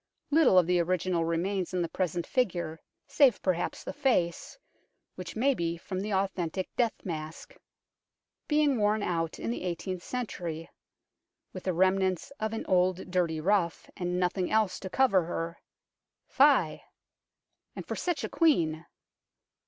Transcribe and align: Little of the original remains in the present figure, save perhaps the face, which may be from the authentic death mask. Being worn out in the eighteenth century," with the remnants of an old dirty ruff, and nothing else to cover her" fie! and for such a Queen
Little 0.31 0.57
of 0.57 0.65
the 0.65 0.79
original 0.79 1.25
remains 1.25 1.75
in 1.75 1.83
the 1.83 1.87
present 1.87 2.25
figure, 2.25 2.81
save 3.05 3.39
perhaps 3.43 3.83
the 3.83 3.93
face, 3.93 4.57
which 5.13 5.35
may 5.35 5.53
be 5.53 5.77
from 5.77 5.99
the 5.99 6.11
authentic 6.11 6.75
death 6.75 6.95
mask. 7.05 7.55
Being 8.47 8.79
worn 8.79 9.03
out 9.03 9.37
in 9.37 9.51
the 9.51 9.61
eighteenth 9.61 10.01
century," 10.01 10.67
with 11.53 11.65
the 11.65 11.73
remnants 11.73 12.31
of 12.39 12.51
an 12.51 12.65
old 12.65 13.11
dirty 13.11 13.39
ruff, 13.39 13.91
and 13.95 14.19
nothing 14.19 14.49
else 14.49 14.79
to 14.79 14.89
cover 14.89 15.25
her" 15.25 15.59
fie! 16.39 16.81
and 17.75 17.85
for 17.85 17.95
such 17.95 18.23
a 18.23 18.29
Queen 18.29 18.87